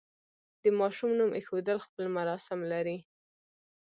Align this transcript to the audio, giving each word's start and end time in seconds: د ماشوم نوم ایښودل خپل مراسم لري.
د 0.63 0.63
ماشوم 0.79 1.11
نوم 1.19 1.31
ایښودل 1.37 1.77
خپل 1.85 2.05
مراسم 2.17 2.59
لري. 2.71 2.97